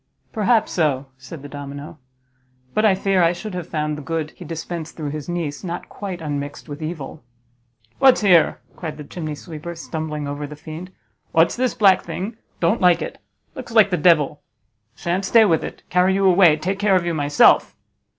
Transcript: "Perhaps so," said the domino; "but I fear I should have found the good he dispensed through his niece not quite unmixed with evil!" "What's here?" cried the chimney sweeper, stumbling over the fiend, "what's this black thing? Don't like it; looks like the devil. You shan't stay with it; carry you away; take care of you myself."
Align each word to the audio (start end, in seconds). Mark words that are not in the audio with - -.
"Perhaps 0.33 0.71
so," 0.71 1.05
said 1.19 1.43
the 1.43 1.47
domino; 1.47 1.99
"but 2.73 2.83
I 2.83 2.95
fear 2.95 3.21
I 3.21 3.33
should 3.33 3.53
have 3.53 3.67
found 3.69 3.95
the 3.95 4.01
good 4.01 4.31
he 4.31 4.43
dispensed 4.43 4.97
through 4.97 5.11
his 5.11 5.29
niece 5.29 5.63
not 5.63 5.89
quite 5.89 6.21
unmixed 6.23 6.67
with 6.67 6.81
evil!" 6.81 7.23
"What's 7.99 8.21
here?" 8.21 8.59
cried 8.75 8.97
the 8.97 9.03
chimney 9.03 9.35
sweeper, 9.35 9.75
stumbling 9.75 10.27
over 10.27 10.47
the 10.47 10.55
fiend, 10.55 10.91
"what's 11.33 11.55
this 11.55 11.75
black 11.75 12.01
thing? 12.01 12.35
Don't 12.59 12.81
like 12.81 13.03
it; 13.03 13.21
looks 13.53 13.73
like 13.73 13.91
the 13.91 13.95
devil. 13.95 14.41
You 14.95 15.01
shan't 15.01 15.25
stay 15.25 15.45
with 15.45 15.63
it; 15.63 15.83
carry 15.91 16.15
you 16.15 16.25
away; 16.25 16.57
take 16.57 16.79
care 16.79 16.95
of 16.95 17.05
you 17.05 17.13
myself." 17.13 17.75